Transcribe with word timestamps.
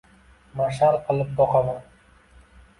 Mash’al 0.61 0.97
qilib 1.11 1.37
boqaman. 1.43 1.81